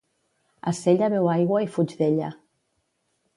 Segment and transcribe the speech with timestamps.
[0.71, 2.31] A Sella beu aigua i fuig d'ella